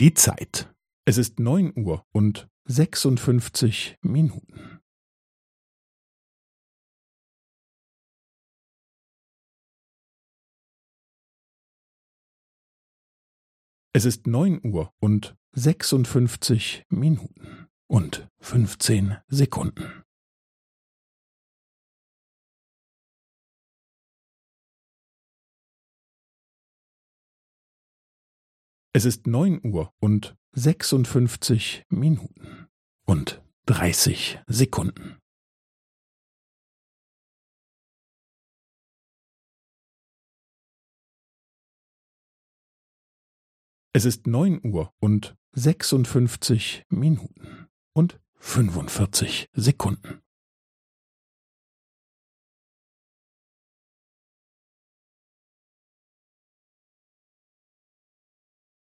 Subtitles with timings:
[0.00, 0.72] Die Zeit.
[1.06, 4.78] Es ist neun Uhr und sechsundfünfzig Minuten.
[13.92, 20.04] Es ist neun Uhr und sechsundfünfzig Minuten und fünfzehn Sekunden.
[28.98, 32.66] Es ist neun Uhr und sechsundfünfzig Minuten
[33.06, 35.20] und dreißig Sekunden.
[43.92, 50.22] Es ist neun Uhr und sechsundfünfzig Minuten und fünfundvierzig Sekunden.